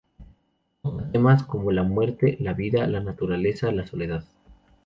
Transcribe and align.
Toca 0.81 1.11
temas 1.11 1.43
como 1.43 1.71
la 1.71 1.83
muerte, 1.83 2.35
la 2.39 2.53
vida, 2.55 2.87
la 2.87 3.01
naturaleza, 3.01 3.71
la 3.71 3.85
soledad. 3.85 4.23